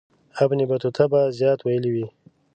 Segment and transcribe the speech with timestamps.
[0.43, 2.07] ابن بطوطه به زیات ویلي وي.